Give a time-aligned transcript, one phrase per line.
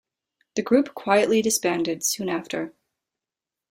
[0.55, 2.73] The group quietly disbanded soon after.